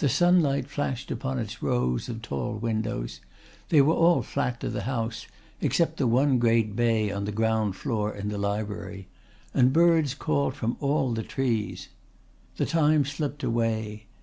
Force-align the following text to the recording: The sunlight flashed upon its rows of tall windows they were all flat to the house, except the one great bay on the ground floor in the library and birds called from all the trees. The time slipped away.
The 0.00 0.10
sunlight 0.10 0.68
flashed 0.68 1.10
upon 1.10 1.38
its 1.38 1.62
rows 1.62 2.10
of 2.10 2.20
tall 2.20 2.58
windows 2.58 3.22
they 3.70 3.80
were 3.80 3.94
all 3.94 4.20
flat 4.20 4.60
to 4.60 4.68
the 4.68 4.82
house, 4.82 5.26
except 5.62 5.96
the 5.96 6.06
one 6.06 6.38
great 6.38 6.76
bay 6.76 7.10
on 7.10 7.24
the 7.24 7.32
ground 7.32 7.74
floor 7.74 8.14
in 8.14 8.28
the 8.28 8.36
library 8.36 9.08
and 9.54 9.72
birds 9.72 10.12
called 10.12 10.54
from 10.54 10.76
all 10.78 11.14
the 11.14 11.22
trees. 11.22 11.88
The 12.58 12.66
time 12.66 13.06
slipped 13.06 13.42
away. 13.42 14.04